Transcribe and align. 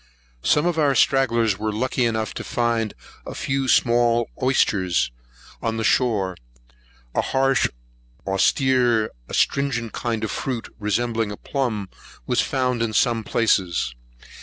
Some 0.41 0.65
of 0.65 0.79
our 0.79 0.95
stragglers 0.95 1.59
were 1.59 1.71
lucky 1.71 2.05
enough 2.05 2.33
to 2.33 2.43
find 2.43 2.95
a 3.23 3.35
few 3.35 3.67
small 3.67 4.31
oysters 4.41 5.11
on 5.61 5.77
the 5.77 5.83
shore. 5.83 6.35
A 7.13 7.21
harsh, 7.21 7.67
austere, 8.25 9.11
astringent 9.29 9.93
kind 9.93 10.23
of 10.23 10.31
fruit, 10.31 10.73
resembling 10.79 11.31
a 11.31 11.37
plumb, 11.37 11.87
was 12.25 12.41
found 12.41 12.81
in 12.81 12.93
some 12.93 13.23
places. 13.23 13.93